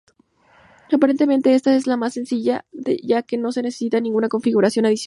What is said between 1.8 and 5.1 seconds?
la más sencilla ya que no necesita ninguna configuración adicional.